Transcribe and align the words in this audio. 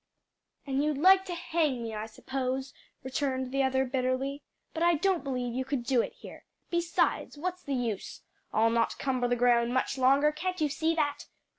"And 0.65 0.83
you'd 0.83 0.97
like 0.97 1.25
to 1.25 1.35
hang 1.35 1.83
me, 1.83 1.93
I 1.93 2.07
suppose," 2.07 2.73
returned 3.03 3.51
the 3.51 3.61
other 3.61 3.85
bitterly. 3.85 4.41
"But 4.73 4.81
I 4.81 4.95
don't 4.95 5.23
believe 5.23 5.53
you 5.53 5.63
could 5.63 5.83
do 5.83 6.01
it 6.01 6.13
here. 6.13 6.43
Beside, 6.71 7.35
what's 7.35 7.61
the 7.61 7.75
use? 7.75 8.23
I'll 8.51 8.71
not 8.71 8.97
cumber 8.97 9.27
the 9.27 9.35
ground 9.35 9.75
much 9.75 9.99
longer, 9.99 10.31
can't 10.31 10.59
you 10.59 10.69
see 10.69 10.95
that? 10.95 11.27